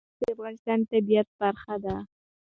[0.03, 1.95] نمک د افغانستان د طبیعت برخه ده.